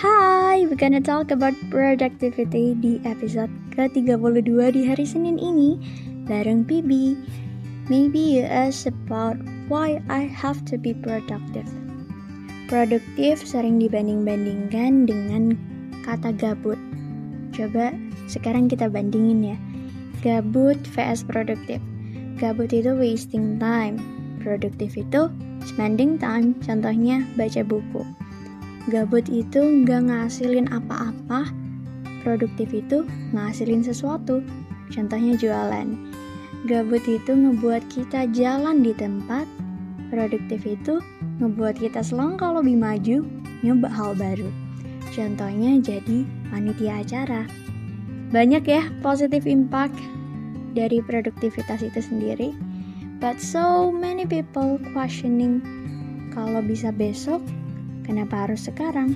Hai, 0.00 0.64
we're 0.64 0.80
gonna 0.80 0.96
talk 0.96 1.28
about 1.28 1.52
productivity 1.68 2.72
di 2.72 3.04
episode 3.04 3.52
ke-32 3.76 4.72
di 4.72 4.88
hari 4.88 5.04
Senin 5.04 5.36
ini 5.36 5.76
bareng 6.24 6.64
Bibi. 6.64 7.20
Maybe 7.92 8.16
you 8.16 8.48
ask 8.48 8.88
about 8.88 9.36
why 9.68 10.00
I 10.08 10.24
have 10.24 10.64
to 10.72 10.80
be 10.80 10.96
productive. 10.96 11.68
Produktif 12.72 13.44
sering 13.44 13.76
dibanding-bandingkan 13.76 15.04
dengan 15.04 15.52
kata 16.08 16.32
gabut. 16.32 16.80
Coba 17.52 17.92
sekarang 18.24 18.72
kita 18.72 18.88
bandingin 18.88 19.52
ya. 19.52 19.56
Gabut 20.24 20.80
vs 20.96 21.28
produktif. 21.28 21.76
Gabut 22.40 22.72
itu 22.72 22.96
wasting 22.96 23.60
time. 23.60 24.00
Produktif 24.40 24.96
itu 24.96 25.28
spending 25.68 26.16
time, 26.16 26.56
contohnya 26.64 27.20
baca 27.36 27.60
buku. 27.60 28.00
Gabut 28.90 29.30
itu 29.30 29.62
nggak 29.62 30.10
ngasilin 30.10 30.66
apa-apa, 30.66 31.46
produktif 32.26 32.74
itu 32.74 33.06
ngasilin 33.30 33.86
sesuatu, 33.86 34.42
contohnya 34.90 35.38
jualan. 35.38 35.94
Gabut 36.66 37.06
itu 37.06 37.30
ngebuat 37.30 37.86
kita 37.86 38.26
jalan 38.34 38.82
di 38.82 38.90
tempat, 38.90 39.46
produktif 40.10 40.66
itu 40.66 40.98
ngebuat 41.38 41.78
kita 41.78 42.02
selangkah 42.02 42.50
lebih 42.50 42.82
maju, 42.82 43.22
nyoba 43.62 43.86
hal 43.94 44.18
baru. 44.18 44.50
Contohnya 45.14 45.78
jadi 45.78 46.26
panitia 46.50 47.06
acara. 47.06 47.46
Banyak 48.34 48.66
ya 48.66 48.90
positif 49.06 49.46
impact 49.46 49.94
dari 50.74 50.98
produktivitas 50.98 51.86
itu 51.86 52.02
sendiri. 52.02 52.50
But 53.22 53.38
so 53.38 53.94
many 53.94 54.26
people 54.26 54.82
questioning 54.90 55.62
kalau 56.34 56.58
bisa 56.58 56.90
besok, 56.90 57.38
kenapa 58.10 58.42
harus 58.42 58.66
sekarang? 58.66 59.14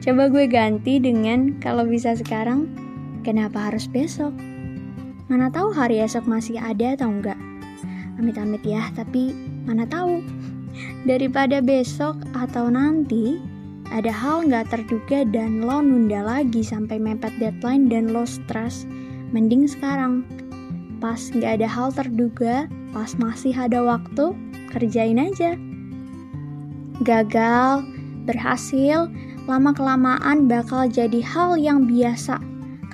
Coba 0.00 0.32
gue 0.32 0.48
ganti 0.48 0.96
dengan 0.96 1.60
kalau 1.60 1.84
bisa 1.84 2.16
sekarang, 2.16 2.72
kenapa 3.20 3.68
harus 3.68 3.84
besok? 3.84 4.32
Mana 5.28 5.52
tahu 5.52 5.76
hari 5.76 6.00
esok 6.00 6.24
masih 6.24 6.56
ada 6.56 6.96
atau 6.96 7.12
enggak? 7.12 7.36
Amit-amit 8.16 8.64
ya, 8.64 8.88
tapi 8.96 9.36
mana 9.68 9.84
tahu. 9.84 10.24
Daripada 11.10 11.60
besok 11.60 12.16
atau 12.32 12.72
nanti, 12.72 13.36
ada 13.92 14.08
hal 14.08 14.48
nggak 14.48 14.72
terduga 14.72 15.28
dan 15.28 15.60
lo 15.60 15.84
nunda 15.84 16.24
lagi 16.24 16.64
sampai 16.64 16.96
mepet 16.96 17.36
deadline 17.36 17.92
dan 17.92 18.08
lo 18.08 18.24
stres, 18.24 18.88
mending 19.36 19.68
sekarang. 19.68 20.24
Pas 20.96 21.28
nggak 21.28 21.60
ada 21.60 21.68
hal 21.68 21.92
terduga, 21.92 22.64
Pas 22.92 23.16
masih 23.16 23.56
ada 23.56 23.80
waktu, 23.80 24.36
kerjain 24.68 25.16
aja. 25.16 25.56
Gagal, 27.02 27.82
berhasil, 28.30 29.10
lama-kelamaan 29.50 30.46
bakal 30.46 30.86
jadi 30.86 31.18
hal 31.18 31.58
yang 31.58 31.90
biasa 31.90 32.38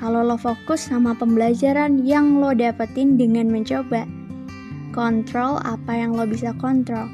kalau 0.01 0.25
lo 0.25 0.41
fokus 0.41 0.89
sama 0.89 1.13
pembelajaran 1.13 2.01
yang 2.09 2.41
lo 2.41 2.57
dapetin 2.57 3.21
dengan 3.21 3.53
mencoba. 3.53 4.09
Kontrol 4.97 5.61
apa 5.61 5.93
yang 5.93 6.17
lo 6.17 6.25
bisa 6.25 6.57
kontrol, 6.57 7.05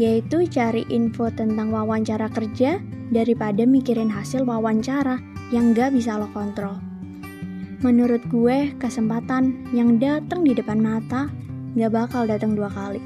yaitu 0.00 0.48
cari 0.48 0.88
info 0.88 1.28
tentang 1.28 1.68
wawancara 1.68 2.32
kerja 2.32 2.80
daripada 3.12 3.68
mikirin 3.68 4.08
hasil 4.08 4.48
wawancara 4.48 5.20
yang 5.52 5.76
gak 5.76 5.92
bisa 5.92 6.16
lo 6.16 6.32
kontrol. 6.32 6.80
Menurut 7.84 8.24
gue, 8.32 8.72
kesempatan 8.80 9.68
yang 9.76 10.00
datang 10.00 10.48
di 10.48 10.56
depan 10.56 10.80
mata 10.80 11.28
gak 11.76 11.92
bakal 11.92 12.24
datang 12.24 12.56
dua 12.56 12.72
kali. 12.72 13.04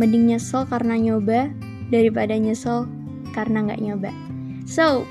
Mending 0.00 0.32
nyesel 0.32 0.64
karena 0.64 0.96
nyoba 0.96 1.52
daripada 1.90 2.38
nyesel 2.38 2.86
karena 3.34 3.66
gak 3.66 3.82
nyoba. 3.82 4.10
So, 4.66 5.04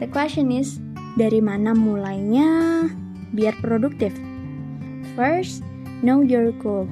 the 0.00 0.08
question 0.08 0.48
is, 0.52 0.80
dari 1.20 1.44
mana 1.44 1.76
mulainya 1.76 2.88
biar 3.36 3.56
produktif? 3.60 4.16
First, 5.12 5.60
know 6.00 6.24
your 6.24 6.52
goal. 6.56 6.88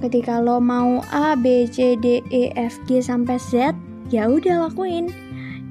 Ketika 0.00 0.40
lo 0.40 0.60
mau 0.60 1.04
A, 1.12 1.36
B, 1.36 1.68
C, 1.68 1.96
D, 1.96 2.24
E, 2.32 2.52
F, 2.56 2.76
G 2.88 3.04
sampai 3.04 3.36
Z, 3.36 3.76
ya 4.08 4.28
udah 4.28 4.68
lakuin. 4.68 5.12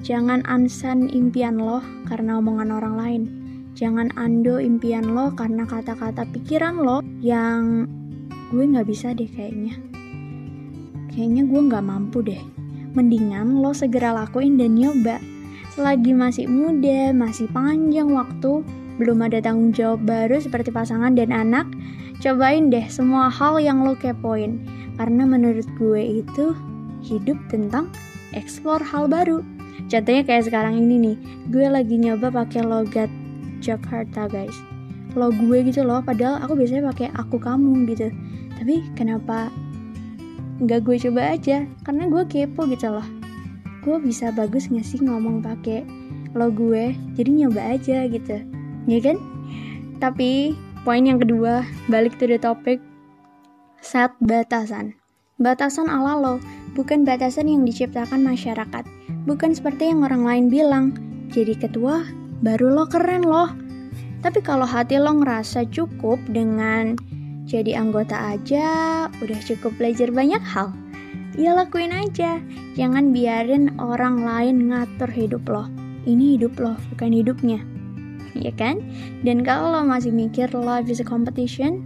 Jangan 0.06 0.46
ansan 0.46 1.10
impian 1.10 1.58
lo 1.58 1.82
karena 2.06 2.38
omongan 2.38 2.70
orang 2.70 2.96
lain. 2.98 3.24
Jangan 3.74 4.14
ando 4.18 4.62
impian 4.62 5.18
lo 5.18 5.34
karena 5.34 5.66
kata-kata 5.66 6.30
pikiran 6.30 6.78
lo 6.78 7.02
yang 7.22 7.90
gue 8.50 8.66
nggak 8.66 8.90
bisa 8.90 9.14
deh 9.14 9.30
kayaknya 9.30 9.78
kayaknya 11.20 11.44
gue 11.52 11.62
nggak 11.68 11.84
mampu 11.84 12.24
deh. 12.24 12.40
Mendingan 12.96 13.60
lo 13.60 13.76
segera 13.76 14.16
lakuin 14.16 14.56
dan 14.56 14.80
nyoba. 14.80 15.20
Selagi 15.76 16.16
masih 16.16 16.48
muda 16.48 17.12
masih 17.12 17.52
panjang 17.52 18.08
waktu 18.08 18.64
belum 18.96 19.28
ada 19.28 19.44
tanggung 19.44 19.76
jawab 19.76 20.08
baru 20.08 20.40
seperti 20.40 20.72
pasangan 20.72 21.20
dan 21.20 21.36
anak 21.36 21.68
cobain 22.24 22.72
deh 22.72 22.88
semua 22.88 23.28
hal 23.28 23.60
yang 23.60 23.84
lo 23.84 24.00
kepoin. 24.00 24.64
Karena 24.96 25.28
menurut 25.28 25.68
gue 25.76 26.24
itu 26.24 26.56
hidup 27.04 27.36
tentang 27.52 27.92
explore 28.32 28.80
hal 28.80 29.12
baru. 29.12 29.44
Contohnya 29.92 30.24
kayak 30.24 30.48
sekarang 30.48 30.80
ini 30.80 30.96
nih 31.04 31.18
gue 31.52 31.68
lagi 31.68 32.00
nyoba 32.00 32.32
pakai 32.32 32.64
logat 32.64 33.12
Jakarta 33.60 34.32
guys. 34.32 34.56
Lo 35.20 35.36
gue 35.36 35.68
gitu 35.68 35.84
loh 35.84 36.00
padahal 36.00 36.40
aku 36.40 36.56
biasanya 36.56 36.88
pakai 36.96 37.12
aku 37.12 37.44
kamu 37.44 37.92
gitu. 37.92 38.08
Tapi 38.56 38.88
kenapa 38.96 39.52
nggak 40.60 40.84
gue 40.84 40.98
coba 41.08 41.40
aja 41.40 41.64
karena 41.88 42.04
gue 42.12 42.24
kepo 42.28 42.68
gitu 42.68 42.92
loh. 42.92 43.08
Gue 43.80 43.98
bisa 44.04 44.32
bagus 44.36 44.68
nggak 44.68 44.84
sih 44.84 45.00
ngomong 45.00 45.40
pakai 45.40 45.88
lo 46.38 46.52
gue 46.54 46.94
jadi 47.18 47.32
nyoba 47.32 47.80
aja 47.80 48.06
gitu 48.06 48.38
ya 48.86 49.00
kan? 49.00 49.18
Tapi 50.04 50.54
poin 50.84 51.04
yang 51.04 51.20
kedua 51.20 51.64
balik 51.88 52.16
to 52.20 52.28
the 52.28 52.38
topic 52.40 52.84
set 53.80 54.12
batasan. 54.20 54.96
Batasan 55.40 55.88
ala 55.88 56.20
lo 56.20 56.36
bukan 56.76 57.08
batasan 57.08 57.48
yang 57.48 57.64
diciptakan 57.64 58.22
masyarakat. 58.24 58.84
Bukan 59.24 59.56
seperti 59.56 59.92
yang 59.92 60.04
orang 60.04 60.28
lain 60.28 60.46
bilang 60.52 60.86
jadi 61.32 61.56
ketua 61.56 62.04
baru 62.44 62.76
lo 62.76 62.86
keren 62.88 63.24
loh. 63.24 63.52
Tapi 64.20 64.44
kalau 64.44 64.68
hati 64.68 65.00
lo 65.00 65.16
ngerasa 65.16 65.64
cukup 65.72 66.20
dengan 66.28 67.00
jadi 67.50 67.82
anggota 67.82 68.38
aja 68.38 68.66
udah 69.26 69.40
cukup 69.42 69.74
belajar 69.82 70.14
banyak 70.14 70.40
hal. 70.46 70.70
Ya 71.34 71.58
lakuin 71.58 71.90
aja, 71.90 72.38
jangan 72.78 73.10
biarin 73.10 73.74
orang 73.82 74.22
lain 74.22 74.70
ngatur 74.70 75.10
hidup 75.10 75.50
lo. 75.50 75.66
Ini 76.06 76.38
hidup 76.38 76.62
lo, 76.62 76.78
bukan 76.94 77.12
hidupnya. 77.12 77.60
Ya 78.38 78.54
kan? 78.54 78.80
Dan 79.26 79.42
kalau 79.42 79.74
lo 79.74 79.82
masih 79.82 80.14
mikir 80.14 80.54
life 80.54 80.86
is 80.86 81.02
a 81.02 81.08
competition, 81.08 81.82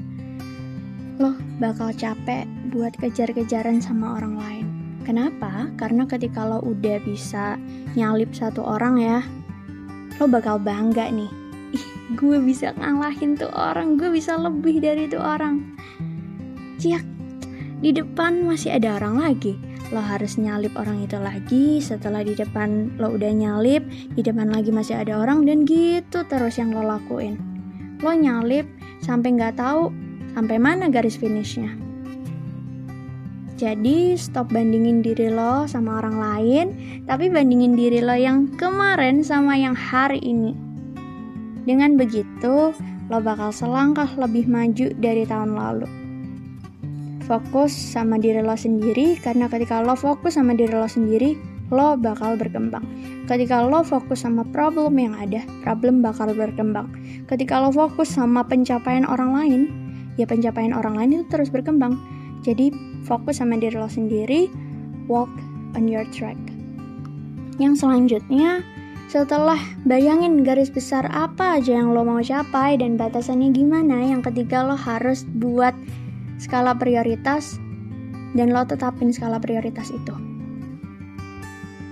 lo 1.16 1.40
bakal 1.58 1.96
capek 1.96 2.44
buat 2.76 2.92
kejar-kejaran 3.00 3.80
sama 3.80 4.20
orang 4.20 4.36
lain. 4.36 4.66
Kenapa? 5.08 5.72
Karena 5.80 6.04
ketika 6.04 6.44
lo 6.44 6.60
udah 6.60 7.00
bisa 7.08 7.56
nyalip 7.96 8.36
satu 8.36 8.60
orang 8.60 9.00
ya, 9.00 9.24
lo 10.20 10.28
bakal 10.28 10.60
bangga 10.60 11.08
nih 11.10 11.43
gue 12.12 12.36
bisa 12.44 12.76
ngalahin 12.76 13.40
tuh 13.40 13.48
orang 13.56 13.96
gue 13.96 14.12
bisa 14.12 14.36
lebih 14.36 14.84
dari 14.84 15.08
tuh 15.08 15.24
orang. 15.24 15.64
Ciak 16.76 17.06
di 17.80 17.96
depan 17.96 18.44
masih 18.44 18.76
ada 18.76 19.00
orang 19.00 19.24
lagi. 19.24 19.56
Lo 19.96 20.04
harus 20.04 20.36
nyalip 20.36 20.74
orang 20.76 21.06
itu 21.06 21.16
lagi 21.16 21.80
setelah 21.80 22.26
di 22.26 22.36
depan 22.36 22.98
lo 23.00 23.16
udah 23.16 23.32
nyalip 23.32 23.86
di 24.18 24.22
depan 24.26 24.52
lagi 24.52 24.74
masih 24.74 25.00
ada 25.00 25.22
orang 25.22 25.48
dan 25.48 25.64
gitu 25.64 26.28
terus 26.28 26.60
yang 26.60 26.76
lo 26.76 26.84
lakuin. 26.84 27.40
Lo 28.04 28.12
nyalip 28.12 28.68
sampai 29.00 29.40
nggak 29.40 29.56
tahu 29.56 29.94
sampai 30.36 30.58
mana 30.60 30.92
garis 30.92 31.16
finishnya. 31.16 31.72
Jadi 33.56 34.20
stop 34.20 34.52
bandingin 34.52 35.00
diri 35.00 35.32
lo 35.32 35.70
sama 35.72 36.04
orang 36.04 36.18
lain 36.20 36.66
tapi 37.08 37.32
bandingin 37.32 37.80
diri 37.80 38.04
lo 38.04 38.18
yang 38.18 38.52
kemarin 38.60 39.24
sama 39.24 39.56
yang 39.56 39.78
hari 39.78 40.20
ini 40.20 40.73
dengan 41.64 41.96
begitu, 41.96 42.76
lo 43.08 43.20
bakal 43.24 43.56
selangkah 43.56 44.08
lebih 44.20 44.48
maju 44.48 44.92
dari 45.00 45.24
tahun 45.24 45.56
lalu. 45.56 45.88
Fokus 47.24 47.72
sama 47.72 48.20
diri 48.20 48.44
lo 48.44 48.56
sendiri, 48.56 49.16
karena 49.16 49.48
ketika 49.48 49.80
lo 49.80 49.96
fokus 49.96 50.36
sama 50.36 50.52
diri 50.60 50.76
lo 50.76 50.88
sendiri, 50.92 51.40
lo 51.72 51.96
bakal 51.96 52.36
berkembang. 52.36 52.84
Ketika 53.32 53.64
lo 53.64 53.80
fokus 53.80 54.28
sama 54.28 54.44
problem 54.52 55.00
yang 55.00 55.16
ada, 55.16 55.40
problem 55.64 56.04
bakal 56.04 56.36
berkembang. 56.36 56.92
Ketika 57.32 57.64
lo 57.64 57.72
fokus 57.72 58.12
sama 58.12 58.44
pencapaian 58.44 59.08
orang 59.08 59.32
lain, 59.32 59.62
ya 60.20 60.28
pencapaian 60.28 60.76
orang 60.76 61.00
lain 61.00 61.10
itu 61.22 61.26
terus 61.32 61.48
berkembang. 61.48 61.96
Jadi 62.44 62.76
fokus 63.08 63.40
sama 63.40 63.56
diri 63.56 63.80
lo 63.80 63.88
sendiri, 63.88 64.52
walk 65.08 65.32
on 65.80 65.88
your 65.88 66.04
track. 66.12 66.36
Yang 67.56 67.88
selanjutnya, 67.88 68.68
setelah 69.12 69.60
bayangin 69.86 70.42
garis 70.42 70.74
besar 70.74 71.06
apa 71.12 71.62
aja 71.62 71.78
yang 71.78 71.94
lo 71.94 72.02
mau 72.02 72.24
capai 72.24 72.80
dan 72.80 72.98
batasannya 72.98 73.54
gimana, 73.54 74.10
yang 74.10 74.26
ketiga 74.26 74.66
lo 74.66 74.74
harus 74.74 75.28
buat 75.38 75.76
skala 76.42 76.74
prioritas 76.76 77.62
dan 78.34 78.50
lo 78.50 78.66
tetapin 78.66 79.14
skala 79.14 79.38
prioritas 79.38 79.94
itu. 79.94 80.16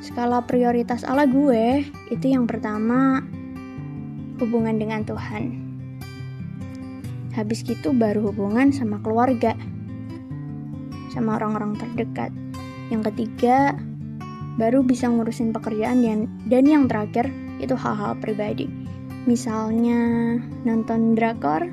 Skala 0.02 0.44
prioritas 0.50 1.06
ala 1.06 1.30
gue 1.30 1.86
itu 2.10 2.26
yang 2.26 2.50
pertama 2.50 3.22
hubungan 4.42 4.82
dengan 4.82 5.06
Tuhan. 5.06 5.62
Habis 7.38 7.64
gitu 7.64 7.94
baru 7.96 8.34
hubungan 8.34 8.74
sama 8.74 9.00
keluarga, 9.00 9.56
sama 11.14 11.38
orang-orang 11.40 11.78
terdekat. 11.78 12.34
Yang 12.92 13.14
ketiga, 13.14 13.78
baru 14.60 14.84
bisa 14.84 15.08
ngurusin 15.08 15.56
pekerjaan 15.56 16.04
dan, 16.04 16.20
dan 16.48 16.64
yang 16.68 16.84
terakhir 16.90 17.30
itu 17.62 17.78
hal-hal 17.78 18.18
pribadi. 18.20 18.68
Misalnya 19.30 20.36
nonton 20.66 21.14
drakor, 21.14 21.70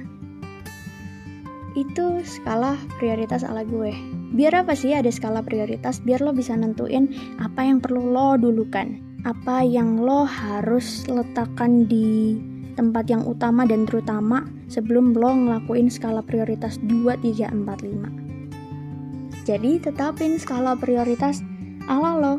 itu 1.78 2.20
skala 2.26 2.74
prioritas 2.98 3.46
ala 3.46 3.62
gue. 3.62 3.94
Biar 4.34 4.66
apa 4.66 4.74
sih 4.74 4.92
ada 4.92 5.08
skala 5.08 5.46
prioritas? 5.46 6.02
Biar 6.02 6.18
lo 6.20 6.34
bisa 6.34 6.58
nentuin 6.58 7.08
apa 7.38 7.62
yang 7.62 7.78
perlu 7.78 8.10
lo 8.10 8.34
dulukan. 8.34 8.98
Apa 9.22 9.62
yang 9.66 9.98
lo 10.02 10.26
harus 10.26 11.06
letakkan 11.06 11.86
di 11.86 12.38
tempat 12.78 13.10
yang 13.10 13.26
utama 13.26 13.66
dan 13.66 13.86
terutama 13.86 14.46
sebelum 14.70 15.14
lo 15.14 15.34
ngelakuin 15.34 15.90
skala 15.90 16.22
prioritas 16.22 16.78
2, 16.86 17.18
3, 17.22 17.50
4, 17.50 17.66
5. 17.66 19.48
Jadi 19.48 19.80
tetapin 19.80 20.36
skala 20.38 20.76
prioritas 20.78 21.42
ala 21.88 22.14
lo. 22.20 22.34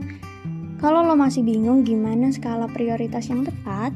Kalau 0.80 1.04
lo 1.04 1.12
masih 1.20 1.44
bingung 1.44 1.84
gimana 1.84 2.32
skala 2.32 2.72
prioritas 2.72 3.28
yang 3.28 3.44
tepat, 3.44 3.92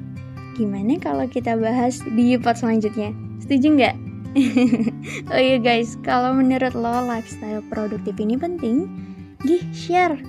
gimana 0.60 1.00
kalau 1.00 1.24
kita 1.32 1.56
bahas 1.56 2.04
di 2.12 2.36
part 2.36 2.60
selanjutnya? 2.60 3.16
Setuju 3.40 3.68
nggak? 3.72 3.96
oh 5.32 5.40
iya 5.40 5.64
guys, 5.64 5.96
kalau 6.04 6.36
menurut 6.36 6.76
lo 6.76 7.08
lifestyle 7.08 7.64
produktif 7.72 8.20
ini 8.20 8.36
penting, 8.36 8.92
gih 9.48 9.64
share. 9.72 10.20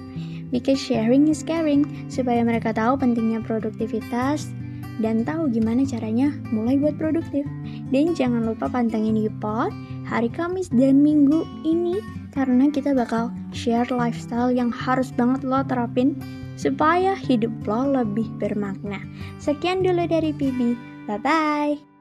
Because 0.55 0.79
sharing 0.79 1.27
is 1.27 1.43
caring, 1.43 2.07
supaya 2.07 2.47
mereka 2.47 2.71
tahu 2.71 3.03
pentingnya 3.03 3.43
produktivitas 3.43 4.55
dan 5.03 5.27
tahu 5.27 5.51
gimana 5.51 5.83
caranya 5.83 6.31
mulai 6.55 6.79
buat 6.79 6.95
produktif. 6.95 7.43
Dan 7.91 8.15
jangan 8.15 8.47
lupa 8.47 8.71
pantengin 8.71 9.19
Yupot 9.19 9.75
hari 10.07 10.31
Kamis 10.31 10.71
dan 10.71 11.03
Minggu 11.03 11.43
ini 11.67 11.99
karena 12.35 12.69
kita 12.69 12.91
bakal 12.93 13.31
share 13.55 13.89
lifestyle 13.95 14.51
yang 14.51 14.69
harus 14.75 15.15
banget 15.15 15.47
lo 15.47 15.63
terapin 15.65 16.19
supaya 16.59 17.15
hidup 17.15 17.55
lo 17.65 18.03
lebih 18.03 18.27
bermakna. 18.43 18.99
Sekian 19.39 19.87
dulu 19.87 20.05
dari 20.11 20.35
Bibi. 20.35 20.75
Bye-bye. 21.07 21.94